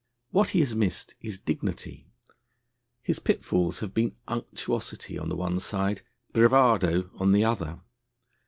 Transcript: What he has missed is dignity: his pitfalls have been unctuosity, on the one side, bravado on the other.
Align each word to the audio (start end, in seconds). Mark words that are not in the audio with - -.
What 0.31 0.49
he 0.49 0.61
has 0.61 0.73
missed 0.73 1.13
is 1.21 1.39
dignity: 1.39 2.07
his 3.03 3.19
pitfalls 3.19 3.81
have 3.81 3.93
been 3.93 4.15
unctuosity, 4.27 5.15
on 5.19 5.29
the 5.29 5.35
one 5.35 5.59
side, 5.59 6.01
bravado 6.33 7.11
on 7.19 7.33
the 7.33 7.45
other. 7.45 7.79